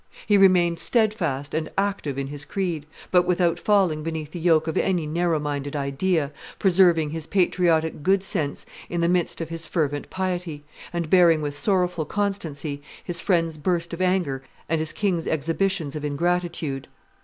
He 0.25 0.35
remained 0.35 0.79
steadfast 0.79 1.53
and 1.53 1.69
active 1.77 2.17
in 2.17 2.25
his 2.25 2.43
creed, 2.43 2.87
but 3.11 3.27
without 3.27 3.59
falling 3.59 4.01
beneath 4.01 4.31
the 4.31 4.39
yoke 4.39 4.65
of 4.65 4.75
any 4.75 5.05
narrow 5.05 5.37
minded 5.39 5.75
idea, 5.75 6.31
preserving 6.57 7.11
his 7.11 7.27
patriotic 7.27 8.01
good 8.01 8.23
sense 8.23 8.65
in 8.89 9.01
the 9.01 9.07
midst 9.07 9.41
of 9.41 9.49
his 9.49 9.67
fervent 9.67 10.09
piety, 10.09 10.63
and 10.91 11.11
bearing 11.11 11.39
with 11.43 11.55
sorrowful 11.55 12.05
constancy 12.05 12.81
his 13.03 13.19
friends' 13.19 13.57
bursts 13.59 13.93
of 13.93 14.01
anger 14.01 14.41
and 14.67 14.79
his 14.79 14.91
king's 14.91 15.27
exhibitions 15.27 15.95
of 15.95 16.03
ingratitude. 16.03 16.87